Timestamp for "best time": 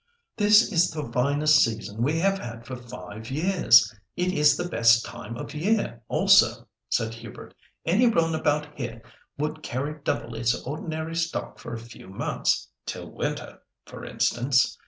4.67-5.37